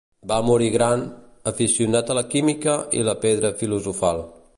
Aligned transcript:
Va 0.29 0.37
morir 0.45 0.69
gran, 0.75 1.03
aficionat 1.51 2.09
a 2.09 2.15
la 2.21 2.23
química 2.31 2.75
i 3.01 3.05
la 3.11 3.15
pedra 3.27 3.53
filosofal. 3.61 4.25